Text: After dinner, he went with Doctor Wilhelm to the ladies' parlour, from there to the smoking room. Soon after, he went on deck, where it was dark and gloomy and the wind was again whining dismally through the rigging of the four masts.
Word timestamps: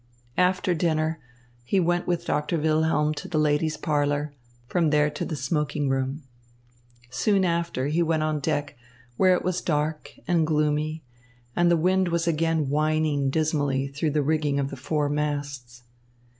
After 0.39 0.73
dinner, 0.73 1.19
he 1.63 1.79
went 1.79 2.07
with 2.07 2.25
Doctor 2.25 2.57
Wilhelm 2.57 3.13
to 3.13 3.27
the 3.27 3.37
ladies' 3.37 3.77
parlour, 3.77 4.33
from 4.65 4.89
there 4.89 5.11
to 5.11 5.23
the 5.23 5.35
smoking 5.35 5.89
room. 5.89 6.23
Soon 7.11 7.45
after, 7.45 7.85
he 7.85 8.01
went 8.01 8.23
on 8.23 8.39
deck, 8.39 8.75
where 9.17 9.35
it 9.35 9.43
was 9.43 9.61
dark 9.61 10.15
and 10.27 10.47
gloomy 10.47 11.03
and 11.55 11.69
the 11.69 11.77
wind 11.77 12.07
was 12.07 12.25
again 12.27 12.67
whining 12.67 13.29
dismally 13.29 13.89
through 13.89 14.09
the 14.09 14.23
rigging 14.23 14.57
of 14.59 14.71
the 14.71 14.75
four 14.75 15.07
masts. 15.07 15.83